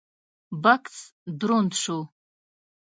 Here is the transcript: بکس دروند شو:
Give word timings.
بکس 0.63 0.97
دروند 1.39 1.71
شو: 1.81 1.99